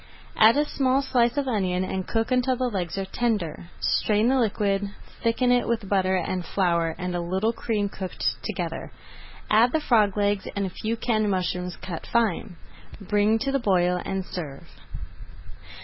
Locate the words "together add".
8.41-9.73